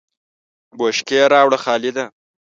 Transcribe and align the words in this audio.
بشکی 0.77 1.19
راوړه 1.33 1.57
خالده! 1.63 2.05